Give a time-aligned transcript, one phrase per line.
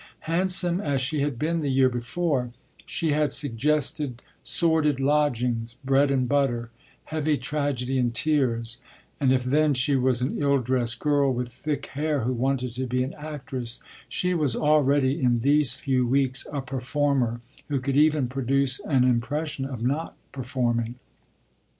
[0.21, 2.51] Handsome as she had been the year before,
[2.87, 6.71] she had suggested sordid lodgings, bread and butter,
[7.03, 8.79] heavy tragedy and tears;
[9.19, 12.87] and if then she was an ill dressed girl with thick hair who wanted to
[12.87, 13.79] be an actress,
[14.09, 19.65] she was already in these few weeks a performer who could even produce an impression
[19.65, 20.95] of not performing.